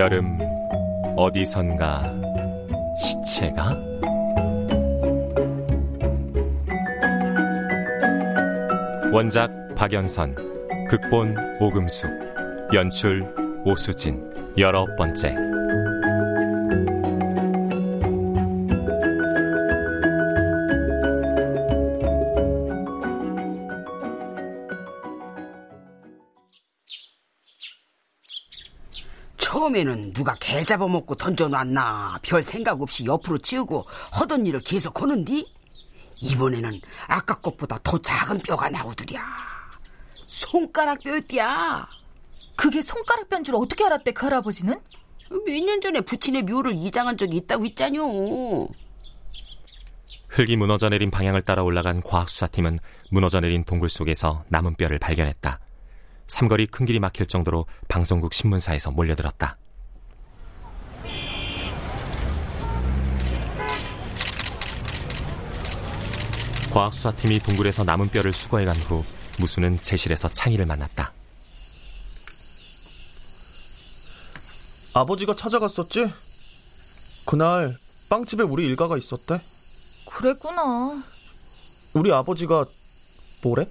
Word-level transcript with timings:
여름 0.00 0.38
어디선가 1.14 2.04
시체가? 2.96 3.76
원작 9.12 9.50
박연선 9.74 10.34
극본 10.88 11.36
오금숙 11.60 12.10
연출 12.72 13.26
오수진 13.66 14.24
여러 14.56 14.86
번째 14.96 15.49
처음에는 29.70 30.12
누가 30.12 30.34
개 30.38 30.64
잡아먹고 30.64 31.14
던져놨나 31.14 32.18
별 32.22 32.42
생각 32.42 32.80
없이 32.82 33.04
옆으로 33.04 33.38
치우고 33.38 33.86
하던 34.12 34.46
일을 34.46 34.60
계속 34.60 35.00
하는디 35.00 35.46
이번에는 36.20 36.80
아까 37.06 37.34
것보다 37.40 37.78
더 37.82 37.98
작은 37.98 38.40
뼈가 38.40 38.68
나오더랴 38.68 39.20
손가락 40.26 41.00
뼈였디야 41.00 41.88
그게 42.56 42.82
손가락 42.82 43.28
뼈인 43.28 43.44
줄 43.44 43.54
어떻게 43.56 43.84
알았대 43.84 44.12
그 44.12 44.26
할아버지는? 44.26 44.78
몇 45.46 45.64
년 45.64 45.80
전에 45.80 46.00
부친의 46.00 46.42
묘를 46.42 46.74
이장한 46.74 47.16
적이 47.16 47.38
있다고 47.38 47.64
했잖요 47.64 48.68
흙이 50.28 50.56
무너져 50.56 50.88
내린 50.88 51.10
방향을 51.10 51.42
따라 51.42 51.62
올라간 51.62 52.02
과학수사팀은 52.02 52.78
무너져 53.10 53.40
내린 53.40 53.64
동굴 53.64 53.88
속에서 53.88 54.44
남은 54.48 54.76
뼈를 54.76 55.00
발견했다. 55.00 55.58
삼거리 56.28 56.68
큰 56.68 56.86
길이 56.86 57.00
막힐 57.00 57.26
정도로 57.26 57.66
방송국 57.88 58.32
신문사에서 58.32 58.92
몰려들었다. 58.92 59.56
과학수사팀이 66.72 67.40
동굴에서 67.40 67.84
남은 67.84 68.08
뼈를 68.10 68.32
수거해 68.32 68.64
간 68.64 68.76
후 68.76 69.04
무수는 69.38 69.80
제실에서 69.80 70.28
창희를 70.28 70.66
만났다. 70.66 71.12
아버지가 74.94 75.34
찾아갔었지? 75.36 76.10
그날 77.26 77.76
빵집에 78.10 78.42
우리 78.42 78.66
일가가 78.66 78.98
있었대. 78.98 79.40
그랬구나. 80.06 81.02
우리 81.94 82.12
아버지가 82.12 82.66
뭐래? 83.42 83.66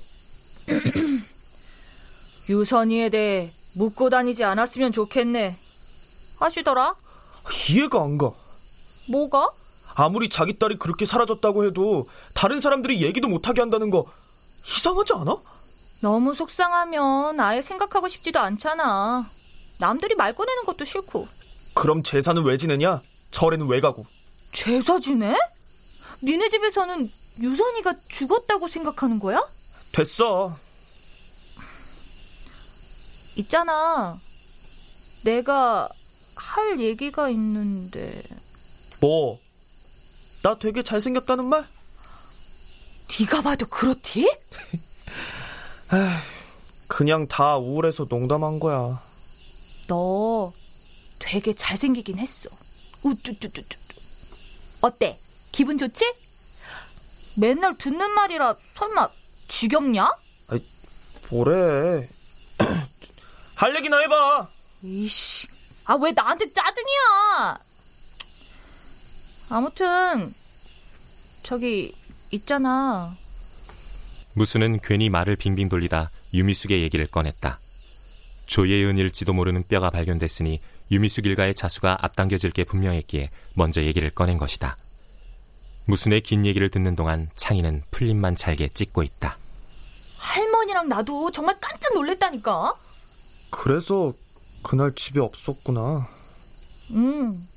유선이에 2.49 3.09
대해 3.09 3.51
묻고 3.75 4.09
다니지 4.09 4.43
않았으면 4.43 4.91
좋겠네. 4.91 5.55
하시더라? 6.39 6.95
이해가 7.69 8.01
안 8.01 8.17
가. 8.17 8.31
뭐가? 9.09 9.49
아무리 9.99 10.29
자기 10.29 10.57
딸이 10.57 10.77
그렇게 10.77 11.05
사라졌다고 11.05 11.65
해도 11.65 12.07
다른 12.33 12.61
사람들이 12.61 13.01
얘기도 13.01 13.27
못하게 13.27 13.59
한다는 13.59 13.89
거 13.89 14.05
이상하지 14.65 15.13
않아? 15.13 15.35
너무 16.01 16.33
속상하면 16.33 17.37
아예 17.39 17.61
생각하고 17.61 18.07
싶지도 18.07 18.39
않잖아. 18.39 19.29
남들이 19.79 20.15
말 20.15 20.33
꺼내는 20.33 20.63
것도 20.63 20.85
싫고. 20.85 21.27
그럼 21.73 22.01
제사는 22.01 22.41
왜 22.43 22.55
지내냐? 22.55 23.01
절에는 23.31 23.67
왜 23.67 23.81
가고? 23.81 24.05
제사 24.53 24.99
지내? 25.01 25.35
니네 26.23 26.47
집에서는 26.47 27.11
유선이가 27.41 27.93
죽었다고 28.07 28.69
생각하는 28.69 29.19
거야? 29.19 29.45
됐어. 29.91 30.55
있잖아. 33.35 34.17
내가 35.25 35.89
할 36.35 36.79
얘기가 36.79 37.29
있는데. 37.29 38.23
뭐? 39.01 39.39
나 40.43 40.57
되게 40.57 40.83
잘생겼다는 40.83 41.45
말? 41.45 41.67
네가 43.19 43.41
봐도 43.41 43.65
그렇디? 43.67 44.29
그냥 46.87 47.27
다 47.27 47.57
우울해서 47.57 48.05
농담한 48.09 48.59
거야. 48.59 49.01
너 49.87 50.53
되게 51.19 51.53
잘생기긴 51.53 52.17
했어. 52.19 52.49
우쭈쭈쭈쭈. 53.03 53.77
어때? 54.81 55.17
기분 55.51 55.77
좋지? 55.77 56.05
맨날 57.35 57.75
듣는 57.77 58.11
말이라 58.11 58.55
설마 58.75 59.09
지겹냐? 59.47 60.09
뭐래? 61.31 62.07
할 63.55 63.75
얘기나 63.75 63.99
해봐. 63.99 64.47
이씨, 64.81 65.47
아 65.85 65.95
왜 65.95 66.11
나한테 66.11 66.51
짜증이야? 66.53 67.59
아무튼 69.49 70.33
저기 71.43 71.93
있잖아. 72.31 73.15
무수는 74.33 74.79
괜히 74.81 75.09
말을 75.09 75.35
빙빙 75.35 75.69
돌리다 75.69 76.09
유미숙의 76.33 76.81
얘기를 76.83 77.07
꺼냈다. 77.07 77.57
조예은일지도 78.45 79.33
모르는 79.33 79.63
뼈가 79.67 79.89
발견됐으니 79.89 80.59
유미숙 80.91 81.25
일가의 81.25 81.53
자수가 81.55 81.97
앞당겨질 82.01 82.51
게 82.51 82.63
분명했기에 82.63 83.29
먼저 83.55 83.83
얘기를 83.83 84.09
꺼낸 84.09 84.37
것이다. 84.37 84.77
무순의 85.85 86.21
긴 86.21 86.45
얘기를 86.45 86.69
듣는 86.69 86.95
동안 86.95 87.29
창희는 87.35 87.83
풀림만 87.91 88.35
잘게 88.35 88.69
찍고 88.69 89.03
있다. 89.03 89.37
할머니랑 90.17 90.89
나도 90.89 91.31
정말 91.31 91.55
깜짝 91.59 91.93
놀랬다니까. 91.95 92.73
그래서 93.49 94.13
그날 94.61 94.93
집에 94.95 95.19
없었구나. 95.19 96.07
응. 96.91 97.47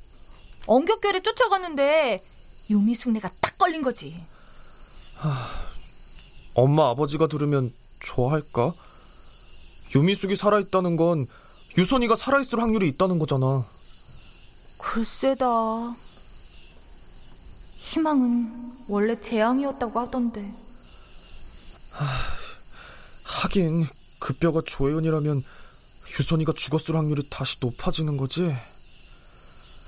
엉겹결에 0.66 1.20
쫓아갔는데 1.22 2.22
유미숙네가 2.70 3.30
딱 3.40 3.58
걸린 3.58 3.82
거지. 3.82 4.22
엄마 6.54 6.90
아버지가 6.90 7.26
들으면 7.26 7.72
좋아할까? 8.00 8.72
유미숙이 9.94 10.36
살아있다는 10.36 10.96
건 10.96 11.26
유선이가 11.76 12.16
살아있을 12.16 12.60
확률이 12.60 12.88
있다는 12.88 13.18
거잖아. 13.18 13.64
글쎄다. 14.78 15.46
희망은 17.78 18.72
원래 18.88 19.20
재앙이었다고 19.20 20.00
하던데. 20.00 20.52
하긴 23.24 23.86
그 24.18 24.32
뼈가 24.34 24.62
조혜은이라면 24.64 25.42
유선이가 26.18 26.52
죽었을 26.56 26.96
확률이 26.96 27.28
다시 27.28 27.56
높아지는 27.60 28.16
거지. 28.16 28.54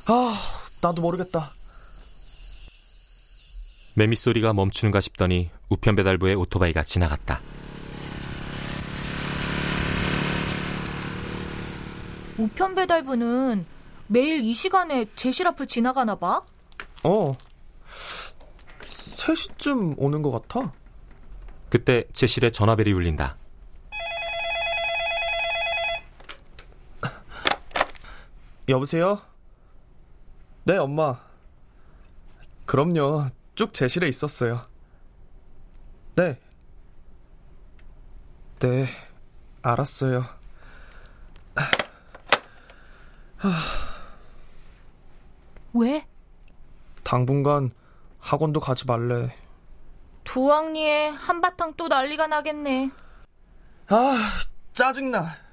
아, 0.06 0.34
나도 0.84 1.00
모르겠다. 1.00 1.50
매미 3.96 4.16
소리가 4.16 4.52
멈추는가 4.52 5.00
싶더니 5.00 5.50
우편 5.70 5.96
배달부의 5.96 6.34
오토바이가 6.34 6.82
지나갔다. 6.82 7.40
우편 12.36 12.74
배달부는 12.74 13.64
매일 14.08 14.44
이 14.44 14.52
시간에 14.52 15.06
제실 15.16 15.46
앞을 15.46 15.66
지나가나 15.66 16.16
봐? 16.16 16.42
어. 17.04 17.34
3시쯤 17.86 19.94
오는 19.96 20.20
것 20.20 20.32
같아. 20.32 20.70
그때 21.70 22.04
제실의 22.12 22.52
전화벨이 22.52 22.92
울린다. 22.92 23.38
여보세요? 28.68 29.22
네, 30.64 30.78
엄마. 30.78 31.20
그럼요. 32.64 33.26
쭉 33.54 33.72
제실에 33.74 34.08
있었어요. 34.08 34.66
네. 36.16 36.40
네, 38.60 38.86
알았어요. 39.60 40.24
왜? 45.74 46.06
당분간 47.02 47.72
학원도 48.18 48.60
가지 48.60 48.86
말래. 48.86 49.36
도왕리에 50.24 51.08
한바탕 51.08 51.74
또 51.76 51.88
난리가 51.88 52.26
나겠네. 52.26 52.90
아, 53.88 54.16
짜증나. 54.72 55.43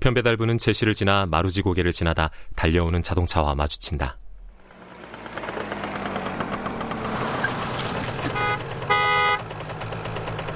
우편 0.00 0.14
배달부는 0.14 0.56
제시를 0.56 0.94
지나 0.94 1.26
마루지 1.26 1.60
고개를 1.60 1.92
지나다 1.92 2.30
달려오는 2.56 3.02
자동차와 3.02 3.54
마주친다. 3.54 4.16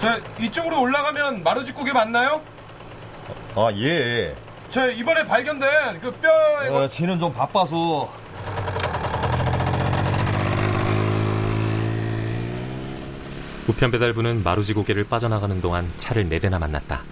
저 0.01 0.19
이쪽으로 0.41 0.81
올라가면 0.81 1.43
마루지 1.43 1.73
고개 1.73 1.93
맞나요? 1.93 2.41
아, 3.55 3.71
예. 3.75 4.35
저 4.71 4.91
이번에 4.91 5.27
발견된 5.27 6.01
그 6.01 6.11
뼈... 6.13 6.31
어, 6.71 6.89
쟤는 6.89 7.19
좀 7.19 7.31
바빠서. 7.31 8.11
우편 13.69 13.91
배달부는 13.91 14.43
마루지 14.43 14.73
고개를 14.73 15.05
빠져나가는 15.05 15.61
동안 15.61 15.93
차를 15.99 16.31
네 16.31 16.39
대나 16.39 16.59
만났다. 16.59 17.03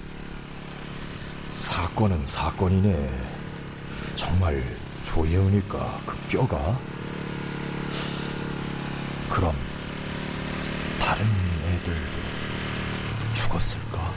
사건은 1.92 2.24
사건이네. 2.24 3.10
정말 4.14 4.62
조예은일까, 5.04 6.00
그 6.06 6.16
뼈가? 6.30 6.78
그럼, 9.28 9.54
다른 10.98 11.26
애들도 11.66 12.18
죽었을까? 13.34 14.10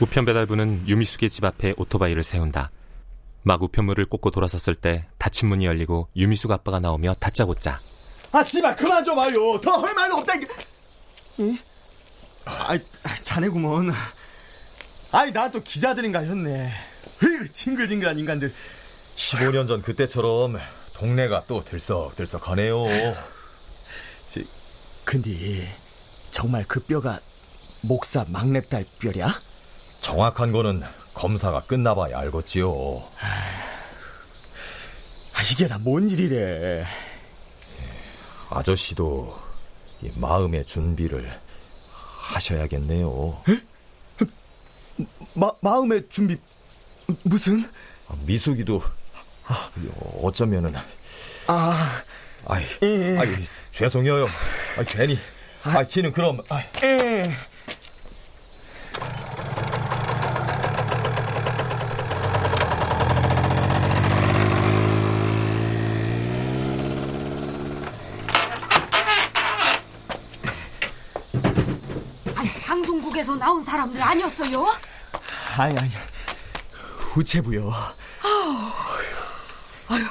우편 0.00 0.24
배달부는 0.24 0.86
유미숙의 0.86 1.28
집 1.28 1.44
앞에 1.44 1.74
오토바이를 1.76 2.22
세운다. 2.22 2.70
막 3.42 3.62
우편물을 3.62 4.06
꽂고 4.06 4.30
돌아섰을 4.30 4.76
때 4.76 5.06
닫힌 5.18 5.48
문이 5.48 5.64
열리고 5.64 6.08
유미숙 6.14 6.52
아빠가 6.52 6.78
나오며 6.78 7.14
다짜고짜. 7.18 7.80
아, 8.30 8.44
씨발, 8.44 8.76
그만 8.76 9.02
좀 9.02 9.18
와요. 9.18 9.58
더 9.60 9.72
할 9.82 9.94
말도 9.94 10.16
없다. 10.18 10.34
예? 11.40 11.58
아이, 12.44 12.80
자네구먼. 13.22 13.92
아이, 15.12 15.32
나 15.32 15.50
또 15.50 15.62
기자들인가 15.62 16.20
했네. 16.20 16.72
으 17.22 17.48
징글징글한 17.52 18.18
인간들. 18.18 18.52
15년 19.16 19.66
전 19.66 19.82
그때처럼 19.82 20.58
동네가 20.94 21.44
또 21.48 21.64
들썩들썩하네요. 21.64 22.84
저, 24.32 24.40
근데, 25.04 25.66
정말 26.30 26.64
그 26.68 26.80
뼈가 26.80 27.18
목사 27.82 28.24
막내딸 28.28 28.84
뼈랴? 29.00 29.40
정확한 30.02 30.52
거는 30.52 30.82
검사가 31.14 31.62
끝나봐야 31.62 32.18
알겠지요. 32.18 33.02
아, 35.34 35.42
이게 35.52 35.66
다 35.66 35.78
뭔 35.78 36.08
일이래. 36.10 36.86
아저씨도 38.50 39.36
이 40.02 40.10
마음의 40.16 40.64
준비를 40.64 41.38
하셔야겠네요. 42.28 43.42
마, 45.34 45.50
마음의 45.60 46.08
준비, 46.10 46.36
무슨? 47.22 47.64
미숙이도 48.26 48.82
어쩌면은 50.22 50.74
아, 51.46 52.02
아이, 52.46 52.64
예. 52.82 53.18
아이 53.18 53.34
죄송해요. 53.72 54.26
아, 54.76 54.82
괜히. 54.84 55.18
아, 55.62 55.84
지는 55.84 56.12
그럼. 56.12 56.40
아, 56.48 56.62
예. 56.82 57.34
아니, 72.34 72.48
나온 73.38 73.64
사람들 73.64 74.00
아니었어요? 74.02 74.66
아니, 75.56 75.78
아니. 75.78 75.90
우체부요. 77.16 77.72
아우, 78.22 78.66
아유, 79.88 80.04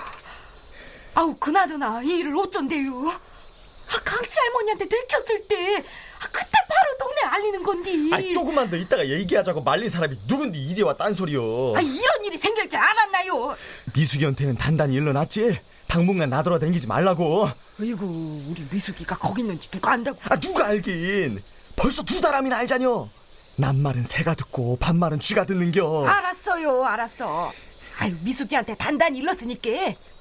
아우, 1.14 1.36
그나저나 1.38 2.02
이 2.04 2.08
일을 2.20 2.38
어쩐대요? 2.38 3.10
아, 3.10 4.00
강씨 4.04 4.34
할머니한테 4.40 4.88
들켰을 4.90 5.48
때, 5.48 5.78
아, 5.78 6.28
그때 6.32 6.52
바로 6.52 6.98
동네 7.00 7.22
알리는 7.24 7.64
건디. 7.64 8.10
아, 8.14 8.34
조금만 8.34 8.70
더 8.70 8.76
이따가 8.76 9.08
얘기하자고 9.08 9.62
말린 9.64 9.90
사람이 9.90 10.16
누군디 10.28 10.60
이제 10.60 10.84
와 10.84 10.94
딴소리요. 10.96 11.76
아, 11.78 11.82
이런 11.82 12.26
일이 12.26 12.38
생길 12.38 12.70
줄 12.70 12.80
알았나요? 12.80 13.56
미숙이한테는 13.96 14.56
단단히 14.56 14.96
일러놨지. 14.96 15.60
당분간 15.88 16.30
나돌아다니지 16.30 16.88
말라고. 16.88 17.50
어이구, 17.80 18.06
우리 18.50 18.68
미숙이가 18.70 19.16
거기 19.18 19.42
있는지 19.42 19.70
누가 19.72 19.94
안다고? 19.94 20.20
아, 20.26 20.36
누가 20.38 20.66
알긴. 20.68 21.42
벌써 21.78 22.04
두 22.04 22.20
사람이나 22.20 22.58
알자뇨. 22.58 23.08
남말은 23.56 24.04
새가 24.04 24.34
듣고 24.36 24.78
반말은 24.78 25.20
쥐가 25.20 25.46
듣는겨. 25.46 26.06
알았어요, 26.06 26.84
알았어. 26.84 27.54
아유, 28.00 28.16
미숙이한테 28.22 28.76
단단히 28.76 29.20
일렀으니까 29.20 29.70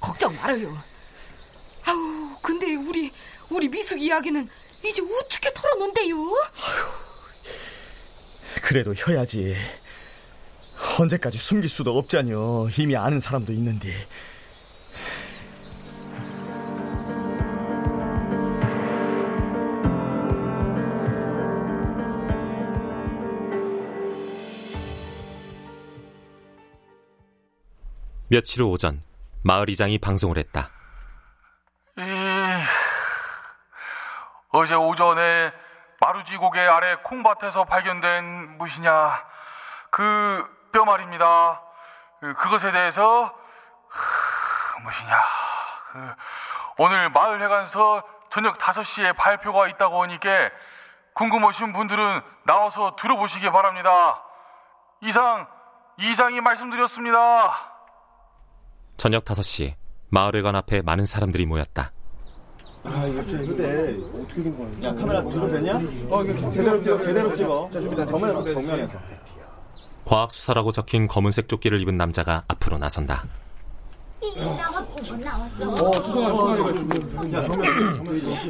걱정 0.00 0.36
말아요. 0.36 0.76
아우, 1.86 2.36
근데 2.40 2.75
우리 2.75 3.12
우리 3.50 3.68
미숙이 3.68 4.04
이야기는 4.04 4.48
이제 4.84 5.02
어떻게 5.02 5.52
털어놓는데요? 5.52 6.16
그래도 8.62 8.94
혀야지. 8.94 9.56
언제까지 10.98 11.38
숨길 11.38 11.68
수도 11.70 11.96
없자뇨. 11.96 12.68
이미 12.78 12.96
아는 12.96 13.18
사람도 13.18 13.52
있는데. 13.54 13.92
며칠 28.37 28.62
후 28.62 28.71
오전 28.71 29.02
마을 29.43 29.71
이장이 29.71 29.97
방송을 29.97 30.37
했다. 30.37 30.69
예. 31.99 32.62
어제 34.50 34.75
오전에 34.75 35.52
마루지 36.00 36.37
고개 36.37 36.61
아래 36.61 36.97
콩밭에서 36.97 37.64
발견된 37.64 38.59
무엇이냐 38.59 39.25
그 39.90 40.57
뼈 40.76 40.85
말입니다. 40.85 41.62
그, 42.21 42.35
그것에 42.35 42.71
대해서 42.71 43.35
무엇이냐 44.83 45.21
그, 45.93 46.14
오늘 46.76 47.09
마을 47.09 47.40
회관서 47.40 48.02
저녁 48.28 48.59
5시에 48.59 49.16
발표가 49.16 49.69
있다고 49.69 50.02
하니까 50.02 50.50
궁금하신 51.14 51.73
분들은 51.73 52.21
나와서 52.43 52.95
들어보시기 52.97 53.49
바랍니다. 53.50 54.23
이상 55.00 55.47
이장이 55.97 56.43
말씀드렸습니다. 56.43 57.75
저녁 58.96 59.24
5시 59.24 59.74
마을회관 60.08 60.54
앞에 60.56 60.82
많은 60.82 61.04
사람들이 61.04 61.46
모였다. 61.46 61.92
아 62.84 63.06
이거 63.06 63.20
근데 63.24 63.96
어떻게 64.14 64.42
된 64.42 64.56
거야? 64.56 64.88
야 64.90 64.94
카메라 64.94 65.22
조절됐냐? 65.22 65.74
어 66.08 66.22
이거 66.24 66.50
제대로 66.52 66.80
찍어 66.80 66.98
제대로 67.00 67.32
찍어. 67.32 67.70
정면에서 67.72 68.50
정면에서. 68.50 68.98
과학 70.06 70.30
수사라고 70.30 70.70
적힌 70.70 71.08
검은색 71.08 71.48
조끼를 71.48 71.80
입은 71.82 71.96
남자가 71.96 72.44
앞으로 72.46 72.78
나선다. 72.78 73.24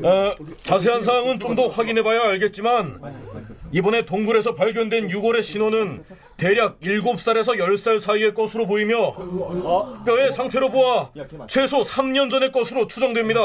어, 0.03 0.35
자세한 0.63 1.03
사항은 1.03 1.41
좀 1.41 1.57
더 1.57 1.67
확인해봐야 1.67 2.21
알겠지만 2.33 3.01
이번에 3.73 4.05
동굴에서 4.07 4.55
발견된 4.55 5.09
6월의 5.09 5.43
신호는 5.43 6.03
대략 6.37 6.81
7살에서 6.81 7.59
10살 7.59 7.99
사이의 7.99 8.35
것으로 8.35 8.67
보이며 8.67 9.13
뼈의 10.05 10.31
상태로 10.33 10.71
보아 10.71 11.11
최소 11.49 11.81
3년 11.83 12.31
전의 12.31 12.53
것으로 12.53 12.87
추정됩니다. 12.87 13.41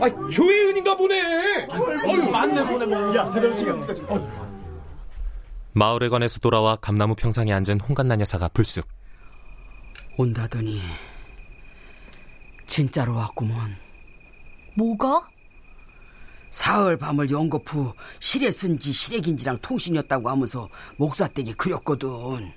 아, 0.00 0.28
조혜은인가 0.30 0.96
보네. 0.96 1.66
어휴, 1.70 2.30
맞네 2.30 2.64
보네. 2.64 3.16
야 3.16 3.24
제대로 3.24 3.54
찍어 3.54 3.78
찍어 3.80 3.94
찍어. 3.94 4.28
마을회관에서 5.72 6.40
돌아와 6.40 6.76
감나무 6.76 7.14
평상에 7.14 7.52
앉은 7.52 7.80
홍간난 7.80 8.20
여사가 8.20 8.48
불쑥 8.48 8.86
온다더니 10.16 10.80
진짜로 12.66 13.14
왔구먼. 13.16 13.76
뭐가? 14.76 15.28
사흘 16.50 16.96
밤을 16.96 17.30
후 17.72 17.94
실에 18.18 18.50
쓴지 18.50 18.92
실액인지랑 18.92 19.58
통신이었다고 19.58 20.28
하면서 20.28 20.68
목사댁에 20.96 21.52
그렸거든. 21.52 22.52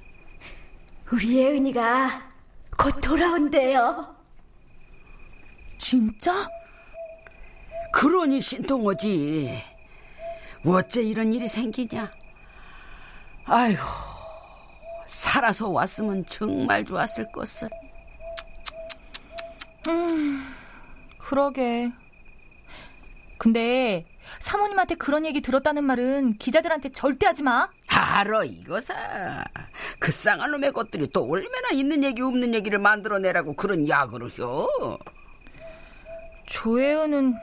우리 1.12 1.38
예은이가 1.38 2.32
곧 2.78 3.00
돌아온대요. 3.02 4.16
진짜? 5.78 6.34
그러니 7.94 8.42
신통하지. 8.42 9.62
어째 10.66 11.04
이런 11.04 11.32
일이 11.34 11.48
생기냐? 11.48 12.12
아이고, 13.46 13.82
살아서 15.06 15.70
왔으면 15.70 16.26
정말 16.26 16.84
좋았을 16.84 17.32
것을. 17.32 17.70
음, 19.90 20.54
그러게. 21.20 21.92
근데 23.38 24.06
사모님한테 24.40 24.96
그런 24.96 25.26
얘기 25.26 25.42
들었다는 25.42 25.84
말은 25.84 26.38
기자들한테 26.38 26.90
절대 26.90 27.26
하지 27.26 27.44
마. 27.44 27.70
알아 27.88 28.44
이거사. 28.46 28.94
그 30.00 30.12
쌍한 30.12 30.52
놈의 30.52 30.72
것들이 30.72 31.08
또 31.12 31.24
얼마나 31.24 31.70
있는 31.72 32.04
얘기 32.04 32.22
없는 32.22 32.54
얘기를 32.54 32.80
만들어내라고 32.80 33.54
그런 33.56 33.88
야구를 33.88 34.30
혀. 34.30 34.68
조혜은은 36.48 37.36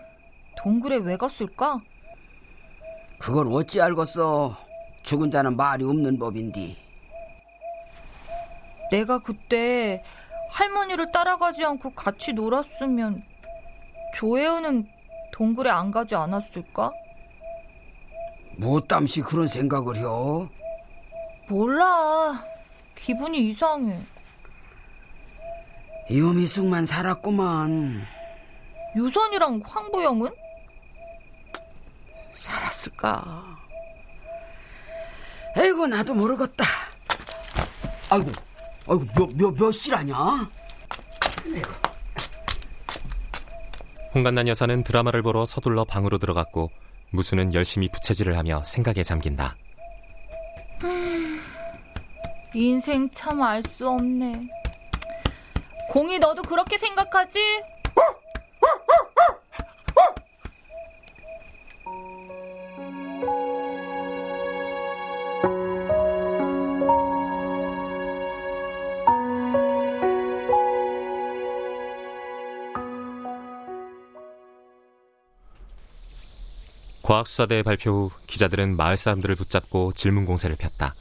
동굴에 0.58 0.96
왜 0.96 1.16
갔을까? 1.16 1.80
그걸 3.18 3.48
어찌 3.52 3.80
알겠어. 3.80 4.56
죽은 5.02 5.30
자는 5.30 5.56
말이 5.56 5.84
없는 5.84 6.18
법인디. 6.18 6.76
내가 8.90 9.18
그때 9.18 10.02
할머니를 10.50 11.12
따라가지 11.12 11.64
않고 11.64 11.90
같이 11.90 12.32
놀았으면 12.32 13.22
조혜은은 14.14 14.86
동굴에 15.32 15.70
안 15.70 15.90
가지 15.90 16.14
않았을까? 16.14 16.90
뭐땀시 18.58 19.22
그런 19.22 19.46
생각을 19.46 19.96
혀? 20.02 20.48
몰라. 21.48 22.44
기분이 22.94 23.48
이상해. 23.48 24.00
유미숙만 26.10 26.86
살았구만. 26.86 28.02
유선이랑 28.96 29.62
황보영은? 29.64 30.30
살았을까? 32.32 33.44
에이고 35.56 35.86
나도 35.86 36.14
모르겠다. 36.14 36.64
아이고, 38.10 38.30
아이고 38.88 39.04
몇몇몇 39.14 39.72
시라냐? 39.72 40.50
홍간난 44.14 44.48
여사는 44.48 44.82
드라마를 44.84 45.22
보러 45.22 45.44
서둘러 45.44 45.84
방으로 45.84 46.18
들어갔고 46.18 46.70
무수는 47.10 47.54
열심히 47.54 47.88
부채질을 47.88 48.36
하며 48.36 48.62
생각에 48.62 49.02
잠긴다. 49.02 49.56
인생 52.54 53.08
참 53.10 53.40
알 53.42 53.62
수 53.62 53.88
없네. 53.88 54.48
공이 55.90 56.18
너도 56.18 56.42
그렇게 56.42 56.78
생각하지? 56.78 57.38
과학수사대회 77.10 77.64
발표 77.64 77.90
후 77.90 78.10
기자들은 78.28 78.76
마을 78.76 78.96
사람들을 78.96 79.34
붙잡고 79.34 79.94
질문 79.94 80.26
공세를 80.26 80.54
폈다. 80.54 80.94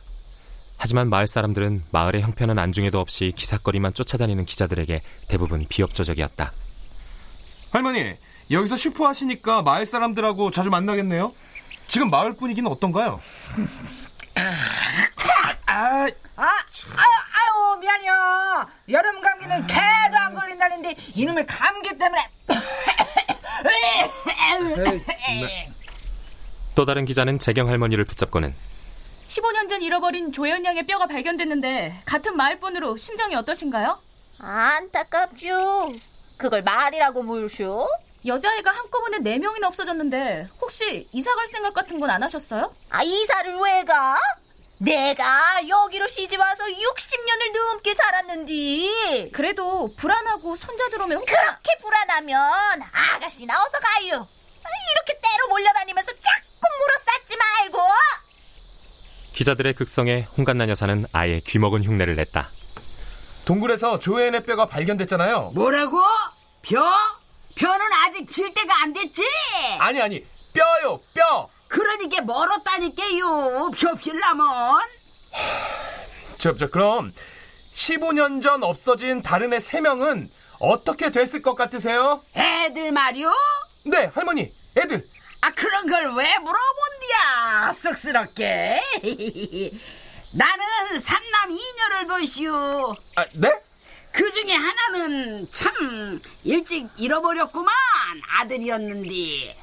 하지만 0.79 1.07
마을 1.07 1.27
사람들은 1.27 1.83
마을의 1.91 2.23
형편은 2.23 2.57
안중에도 2.57 2.99
없이 2.99 3.31
기사거리만 3.35 3.93
쫓아다니는 3.93 4.45
기자들에게 4.45 5.03
대부분 5.27 5.63
비협조적이었다. 5.69 6.51
할머니, 7.73 8.15
여기서 8.49 8.75
슈퍼 8.75 9.07
하시니까 9.07 9.61
마을 9.61 9.85
사람들하고 9.85 10.49
자주 10.49 10.71
만나겠네요. 10.71 11.31
지금 11.87 12.09
마을 12.09 12.33
분위기는 12.33 12.67
어떤가요? 12.71 13.21
아, 15.67 16.07
아, 16.37 16.49
아유, 16.97 17.79
미안해요. 17.81 18.67
여름 18.89 19.21
감기는 19.21 19.67
개도 19.67 20.17
안 20.17 20.33
걸린다는데 20.33 20.95
이놈의 21.13 21.45
감기 21.45 21.89
때문에. 21.95 22.27
또 26.79 26.85
다른 26.85 27.03
기자는 27.03 27.39
재경 27.39 27.67
할머니를 27.67 28.05
붙잡고는 28.05 28.55
15년 29.27 29.67
전 29.67 29.81
잃어버린 29.81 30.31
조연 30.31 30.63
양의 30.63 30.83
뼈가 30.83 31.07
발견됐는데 31.07 32.03
같은 32.05 32.37
마을 32.37 32.57
분으로 32.57 32.95
심정이 32.95 33.35
어떠신가요? 33.35 33.99
안타깝죠. 34.39 35.91
그걸 36.37 36.61
말이라고 36.61 37.23
물쇼? 37.23 37.85
여자아이가 38.25 38.71
한꺼번에 38.71 39.17
4명이나 39.17 39.65
없어졌는데 39.65 40.47
혹시 40.61 41.05
이사 41.11 41.35
갈 41.35 41.47
생각 41.47 41.73
같은 41.73 41.99
건 41.99 42.09
안 42.09 42.23
하셨어요? 42.23 42.73
아, 42.91 43.03
이사를 43.03 43.53
왜 43.57 43.83
가? 43.83 44.17
내가 44.77 45.59
여기로 45.67 46.07
시집 46.07 46.39
와서 46.39 46.63
60년을 46.63 47.53
넘게 47.73 47.93
살았는디. 47.93 49.31
그래도 49.33 49.93
불안하고 49.97 50.55
손자 50.55 50.87
들어오면 50.87 51.25
그렇게 51.25 51.77
불안하면 51.81 52.83
아가씨 52.93 53.45
나와서 53.45 53.71
가요. 53.81 54.25
이렇게 54.95 55.19
때로 55.21 55.49
몰려다니면서 55.49 56.11
말고. 56.13 56.48
기자들의 59.39 59.73
극성에 59.73 60.27
홍간난 60.37 60.67
여사는 60.67 61.05
아예 61.13 61.39
귀먹은 61.39 61.85
흉내를 61.85 62.17
냈다. 62.17 62.49
동굴에서 63.45 63.97
조혜은의 63.97 64.43
뼈가 64.43 64.65
발견됐잖아요. 64.65 65.51
뭐라고? 65.55 65.97
뼈? 66.61 66.83
뼈는 67.55 67.85
아직 68.05 68.25
필 68.29 68.53
때가 68.53 68.81
안 68.83 68.91
됐지? 68.91 69.23
아니 69.79 70.01
아니 70.01 70.25
뼈요 70.53 70.99
뼈. 71.13 71.47
그러니까 71.69 72.21
멀었다니까요. 72.23 73.71
뼈 73.79 73.95
필라면. 73.95 74.45
저, 76.37 76.53
저 76.57 76.69
그럼 76.69 77.09
15년 77.75 78.43
전 78.43 78.61
없어진 78.61 79.21
다른 79.21 79.53
애 79.53 79.59
3명은 79.59 80.27
어떻게 80.59 81.11
됐을 81.11 81.41
것 81.41 81.55
같으세요? 81.55 82.19
애들 82.35 82.91
말이요? 82.91 83.31
네 83.85 84.11
할머니 84.13 84.51
애들. 84.77 85.01
아 85.41 85.51
그런 85.51 85.87
걸 85.87 85.99
왜 86.15 86.37
물어본디야? 86.39 87.73
쑥스럽게. 87.73 88.81
나는 90.33 91.01
삼남 91.01 91.51
이녀를 91.51 92.07
돌시오. 92.07 92.95
아, 93.15 93.25
네? 93.33 93.51
그 94.11 94.31
중에 94.31 94.53
하나는 94.53 95.47
참 95.51 96.19
일찍 96.43 96.87
잃어버렸구만 96.97 97.73
아들이었는데 98.39 99.55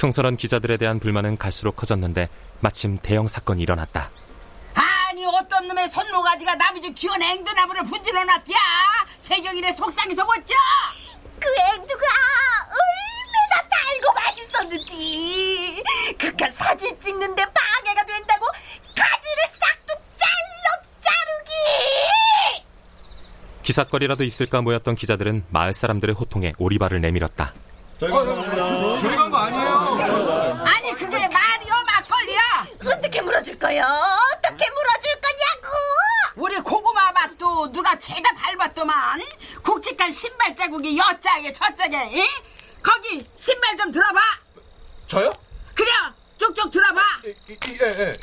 극성스런 0.00 0.38
기자들에 0.38 0.78
대한 0.78 0.98
불만은 0.98 1.36
갈수록 1.36 1.76
커졌는데 1.76 2.30
마침 2.60 2.96
대형 2.96 3.26
사건이 3.26 3.62
일어났다. 3.62 4.10
아니 4.74 5.26
어떤 5.26 5.68
놈의 5.68 5.90
손모가지가 5.90 6.54
남의 6.54 6.80
집 6.80 6.94
귀한 6.94 7.20
앵두나무를 7.20 7.84
분질러 7.84 8.24
놨디야 8.24 8.56
최경일의 9.20 9.74
속상해서 9.74 10.24
어쩌? 10.24 10.54
그 11.38 11.48
앵두가 11.48 12.06
얼마나 12.80 13.68
달고 13.68 14.12
맛있었는지 14.14 15.82
그깟 16.18 16.50
사진 16.52 16.98
찍는데 16.98 17.44
방해가 17.44 18.04
된다고 18.04 18.46
가지를 18.96 19.42
싹둑 19.60 20.00
잘로 20.16 20.64
자르기 21.02 22.64
기삿거리라도 23.64 24.24
있을까 24.24 24.62
모였던 24.62 24.94
기자들은 24.94 25.44
마을 25.50 25.74
사람들의 25.74 26.14
호통에 26.14 26.54
오리발을 26.56 27.02
내밀었다. 27.02 27.52
저희 28.00 28.10
간거 28.10 29.36
아니에요? 29.36 30.64
아니 30.64 30.94
그게 30.94 31.28
말이요 31.28 31.74
막걸리야? 31.86 32.66
어떻게 32.80 33.20
물어줄 33.20 33.58
거요? 33.70 33.84
어떻게 33.84 34.68
물어줄 34.68 35.20
거냐고? 35.22 35.76
우리 36.36 36.56
고구마 36.58 37.12
맛도 37.12 37.70
누가 37.70 37.96
죄다 38.00 38.30
밟았더만 38.34 39.22
굵직한 39.62 40.10
신발 40.10 40.56
자국이 40.56 40.98
여짝에 40.98 41.52
저짝에 41.52 42.10
이? 42.12 42.28
거기 42.82 43.24
신발 43.38 43.76
좀 43.76 43.92
들어봐 43.92 44.20
저요? 45.06 45.32
그래 45.74 45.88
쭉쭉 46.38 46.72
들어봐 46.72 47.00
예, 47.26 47.36
예. 47.80 48.18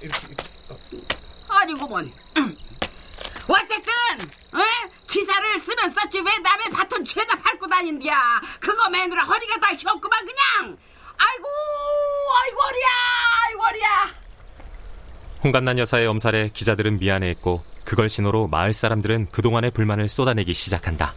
아니구먼 1.48 2.12
어쨌든 3.48 3.94
에? 4.20 4.92
기사를 5.10 5.60
쓰면 5.60 5.94
썼지 5.94 6.20
왜 6.20 6.38
남의 6.40 6.70
바톤 6.72 7.06
죄다 7.06 7.38
밟고 7.38 7.68
다닌디야 7.68 8.42
그거 8.60 8.90
매느라 8.90 9.24
허리가 9.24 9.58
다 9.62 9.68
휘었구만 9.68 10.26
그냥 10.26 10.78
아이고 11.18 11.48
아이고 12.44 12.62
허리야 12.62 12.88
아이고 13.46 13.64
허리야 13.64 14.28
홍간난 15.48 15.80
여사의 15.80 16.08
엄살에 16.08 16.50
기자들은 16.54 17.00
미안해했고 17.00 17.62
그걸 17.86 18.10
신호로 18.10 18.48
마을 18.50 18.74
사람들은 18.74 19.28
그동안의 19.32 19.72
불만을 19.72 20.10
쏟아내기 20.10 20.54
시작한다. 20.54 21.14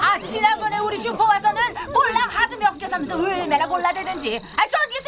아 0.00 0.18
지난번에 0.22 0.78
우리 0.78 0.96
슈퍼 0.96 1.22
와서는 1.22 1.60
꼴랑 1.92 2.16
하드 2.30 2.54
몇 2.54 2.78
개 2.78 2.88
사면서 2.88 3.14
얼마나 3.22 3.68
골라대든지 3.68 4.40
아 4.56 4.62
전기 4.68 5.01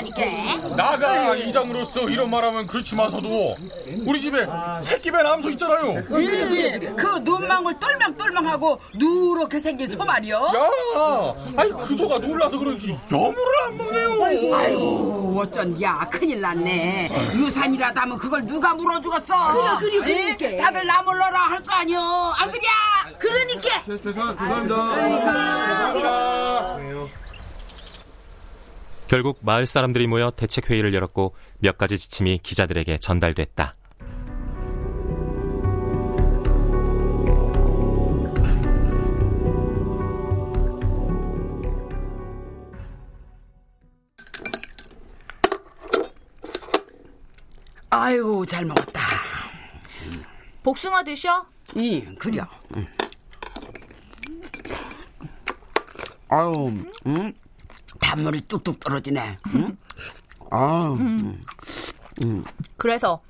나오겠다니까 0.00 0.76
나가 0.76 1.34
이장으로서 1.36 2.08
이런 2.08 2.30
말하면 2.30 2.66
그렇지만서도 2.66 3.56
우리 4.06 4.20
집에 4.20 4.46
새끼배 4.80 5.22
남소 5.22 5.50
있잖아요. 5.50 5.98
이, 6.18 6.80
그 6.96 7.18
눈망울 7.22 7.78
똘망똘망하고 7.78 8.80
누렇게 8.94 9.60
생긴 9.60 9.86
소 9.88 10.04
말이요 10.04 10.36
야, 10.36 11.34
아니 11.56 11.70
그 11.72 11.94
소가 11.96 12.18
놀라서 12.18 12.58
그런지 12.58 12.96
여물을 13.10 13.62
안 13.66 13.76
먹네요. 13.76 14.24
아이고 14.56 15.40
어쩐 15.40 15.80
야 15.82 16.06
큰일 16.10 16.40
났네 16.40 17.10
유산이라도 17.34 18.00
하면 18.00 18.18
그걸 18.18 18.44
누가 18.46 18.74
물어주겠어 18.74 19.78
그래, 19.78 20.00
그래, 20.00 20.30
에? 20.30 20.36
그러니까. 20.36 20.64
다들 20.64 20.86
나 20.86 21.02
몰라라 21.02 21.38
할 21.48 21.60
거 21.60 21.74
아니여 21.76 22.00
안 22.38 22.50
그랴 22.50 22.62
그러니까 23.18 23.82
죄송합니다. 24.02 24.44
결국 29.10 29.40
마을 29.42 29.66
사람들이 29.66 30.06
모여 30.06 30.30
대책 30.30 30.70
회의를 30.70 30.94
열었고 30.94 31.34
몇 31.58 31.76
가지 31.76 31.98
지침이 31.98 32.38
기자들에게 32.44 32.96
전달됐다. 32.98 33.74
아이고 47.90 48.46
잘 48.46 48.64
먹었다 48.64 49.00
복숭아 50.62 51.02
드셔? 51.02 51.44
이 51.74 52.00
그려 52.16 52.46
응. 52.76 52.86
아유 56.28 56.72
음? 57.06 57.32
단물이 58.10 58.40
뚝뚝 58.42 58.80
떨어지네 58.80 59.38
응? 59.54 59.76
아유 60.50 60.94
음. 60.98 61.42
음. 62.24 62.44
그래서 62.76 63.22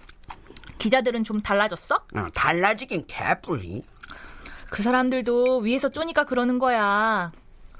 기자들은 0.78 1.22
좀 1.24 1.42
달라졌어? 1.42 1.96
어, 1.96 2.26
달라지긴 2.34 3.06
개뿔이 3.06 3.84
그 4.70 4.82
사람들도 4.82 5.58
위에서 5.58 5.90
쪼니까 5.90 6.24
그러는 6.24 6.58
거야. 6.58 7.30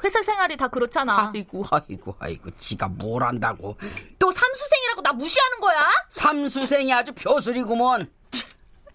회사 0.05 0.21
생활이 0.23 0.57
다 0.57 0.69
그렇잖아. 0.69 1.31
아이고 1.35 1.65
아이고 1.71 2.17
아이고 2.19 2.51
지가 2.53 2.89
뭘 2.89 3.23
안다고 3.23 3.77
또 4.19 4.31
삼수생이라고 4.31 5.01
나 5.03 5.13
무시하는 5.15 5.61
거야? 5.61 5.89
삼수생이 6.11 6.93
아주 6.93 7.13
벼슬이구먼 7.15 8.11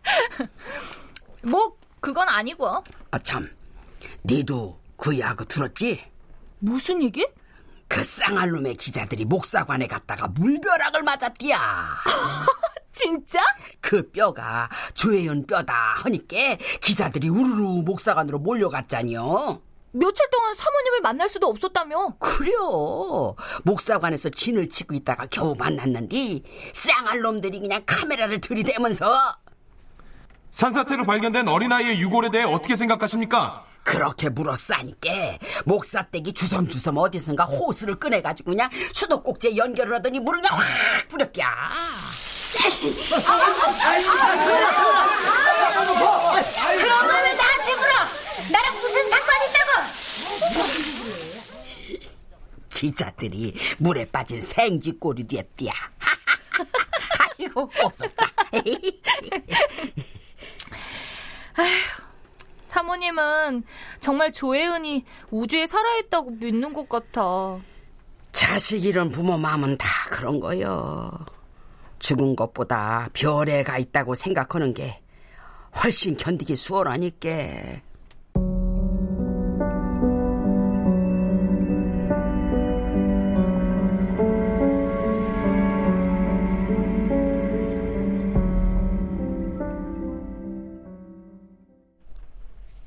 뭐 1.43 1.75
그건 1.99 2.29
아니고. 2.29 2.67
아 3.11 3.19
참 3.23 3.49
니도 4.25 4.79
그 4.97 5.17
야구 5.19 5.45
들었지? 5.45 6.03
무슨 6.59 7.01
얘기? 7.01 7.25
그 7.87 8.03
쌍알 8.03 8.49
놈의 8.51 8.75
기자들이 8.75 9.25
목사관에 9.25 9.87
갔다가 9.87 10.27
물벼락을 10.27 11.03
맞았디야 11.03 11.95
진짜? 12.91 13.41
그 13.81 14.09
뼈가 14.11 14.69
조혜연 14.93 15.45
뼈다 15.47 15.73
하니까 16.03 16.57
기자들이 16.81 17.27
우르르 17.29 17.83
목사관으로 17.83 18.39
몰려갔잖여 18.39 19.59
며칠 19.91 20.29
동안 20.29 20.55
사모님을 20.55 21.01
만날 21.01 21.29
수도 21.29 21.47
없었다며. 21.47 22.15
그래요 22.19 23.35
목사관에서 23.63 24.29
진을 24.29 24.67
치고 24.69 24.93
있다가 24.93 25.25
겨우 25.27 25.55
만났는데 25.55 26.41
쌍알 26.73 27.21
놈들이 27.21 27.59
그냥 27.61 27.81
카메라를 27.85 28.41
들이대면서 28.41 29.13
산사태로 30.51 31.05
발견된 31.05 31.47
어린아이의 31.47 31.99
유골에 32.01 32.29
대해 32.29 32.43
어떻게 32.45 32.75
생각하십니까? 32.75 33.65
그렇게 33.85 34.27
물었싸니까 34.29 35.37
목사떼기 35.65 36.33
주섬주섬 36.33 36.97
어디선가 36.97 37.45
호스를 37.45 37.97
꺼내가지고 37.99 38.51
그냥 38.51 38.69
수도꼭지에 38.93 39.55
연결을 39.55 39.95
하더니 39.95 40.19
물을 40.19 40.41
그냥 40.41 40.57
확 40.59 41.07
뿌렸야. 41.07 41.69
그런 46.79 47.07
걸왜 47.07 47.33
나한테 47.35 47.75
물어? 47.75 47.93
나랑 48.51 48.75
무슨 48.75 49.09
상관 49.09 49.35
있다고? 49.49 49.71
기자들이 52.69 53.53
물에 53.77 54.05
빠진 54.05 54.41
생쥐 54.41 54.93
꼬리 54.93 55.25
됐디야. 55.27 55.71
아이고 57.39 57.67
꼬숩다 57.69 58.25
사모님은 62.75 63.63
정말 64.01 64.33
조혜은이 64.33 65.05
우주에 65.31 65.65
살아있다고 65.65 66.31
믿는 66.31 66.73
것 66.73 66.89
같아. 66.89 67.57
자식 68.33 68.83
잃은 68.83 69.11
부모 69.11 69.38
마음은 69.38 69.77
다 69.77 69.88
그런 70.09 70.41
거요. 70.41 71.09
죽은 71.99 72.35
것보다 72.35 73.07
별에 73.13 73.63
가 73.63 73.77
있다고 73.77 74.13
생각하는 74.13 74.73
게 74.73 75.01
훨씬 75.81 76.17
견디기 76.17 76.57
수월하니까. 76.57 77.29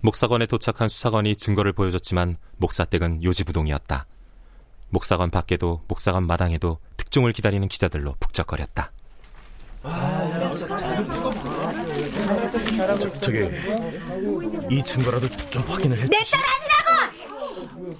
목사관에 0.09 0.47
도착한 0.47 0.89
수사관이 0.89 1.37
증거를 1.37 1.75
보여줬지만 1.75 2.39
목사댁은 2.57 3.23
요지부동이었다. 3.25 4.07
목사관 4.89 5.31
밖에도 5.31 5.85
목사관 5.87 6.27
마당에도 6.27 6.79
특종을 6.97 7.35
기다리는 7.35 7.69
기자들로 7.69 8.15
북적거렸다. 8.19 8.91
저기 13.21 13.41
이 14.71 14.83
증거라도 14.83 15.29
좀 15.51 15.63
확인을 15.65 15.99
해. 15.99 16.07
내 16.07 16.19
딸 16.25 16.41
아니라고 16.57 17.99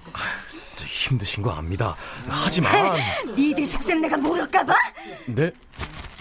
저 0.77 0.87
힘드신 0.87 1.43
거 1.43 1.51
압니다. 1.51 1.95
하지만 2.27 2.97
니들 3.37 3.67
속셈 3.67 4.01
내가 4.01 4.17
모를까 4.17 4.65
봐? 4.65 4.75
네? 5.27 5.51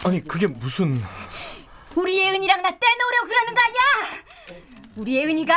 아니 0.04 0.22
그게 0.28 0.48
무슨 0.48 1.02
우리 1.96 2.18
예은이랑 2.20 2.62
나 2.62 2.70
떼놓으려고 2.72 3.28
그러는 3.30 3.54
거 3.54 3.62
아니야? 3.62 4.27
우리 4.98 5.16
예은이가 5.18 5.56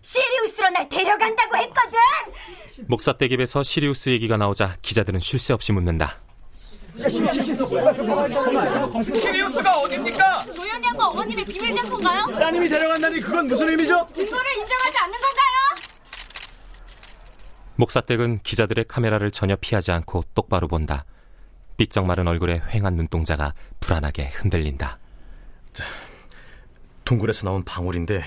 시리우스로 0.00 0.70
날 0.70 0.88
데려간다고 0.88 1.56
했거든. 1.58 1.98
목사댁 2.88 3.30
입에서 3.32 3.62
시리우스 3.62 4.08
얘기가 4.10 4.36
나오자 4.38 4.76
기자들은 4.82 5.20
쉴 5.20 5.38
새 5.38 5.52
없이 5.52 5.72
묻는다. 5.72 6.18
시리우스가 9.20 9.78
어딥니까? 9.78 10.44
조연이 10.54 10.86
양과 10.86 11.08
어머님의 11.08 11.44
비밀 11.44 11.76
장소인가요? 11.76 12.26
따님이 12.38 12.68
데려간다니 12.68 13.20
그건 13.20 13.46
무슨 13.46 13.68
의미죠? 13.68 14.06
증거를 14.12 14.52
인정하지 14.58 14.98
않는 14.98 15.12
건가요? 15.12 15.42
목사댁은 17.76 18.40
기자들의 18.42 18.86
카메라를 18.86 19.30
전혀 19.30 19.54
피하지 19.56 19.92
않고 19.92 20.24
똑바로 20.34 20.66
본다. 20.68 21.04
삐쩍 21.76 22.06
마른 22.06 22.26
얼굴에 22.26 22.60
휑한 22.60 22.94
눈동자가 22.94 23.54
불안하게 23.80 24.30
흔들린다. 24.34 24.98
동굴에서 27.04 27.46
나온 27.46 27.64
방울인데 27.64 28.22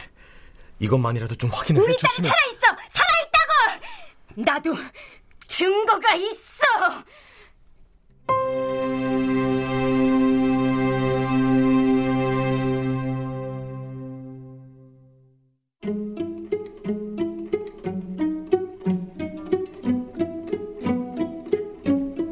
이것만이라도 0.80 1.36
좀 1.36 1.50
확인을 1.52 1.82
우리 1.82 1.96
딸 1.98 2.10
해주시면 2.10 2.30
살아 2.30 2.42
있어! 2.52 2.60
살아 2.92 3.08
있다고! 3.22 4.44
나도 4.44 4.76
증거가 5.48 6.16
있어! 6.16 7.04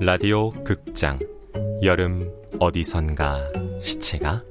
라디오 0.05 0.51
극장 0.65 1.17
여름 1.81 2.29
어디선가 2.59 3.39
시체가 3.81 4.43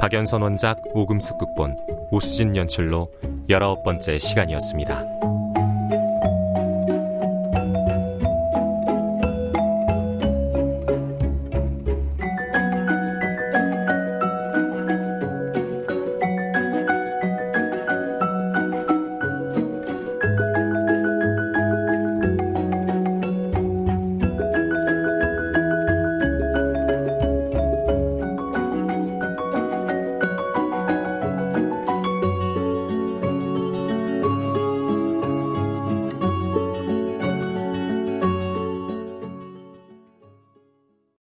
박연선 0.00 0.40
원작 0.40 0.80
오금숙 0.94 1.36
극본 1.36 1.76
오수진 2.12 2.54
연출로 2.54 3.10
열아홉 3.48 3.82
번째 3.84 4.18
시간이었습니다. 4.18 5.31